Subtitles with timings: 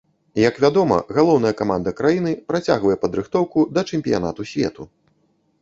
[0.43, 4.91] Як вядома, галоўная каманда краіны працягвае падрыхтоўку да чэмпіянату свету.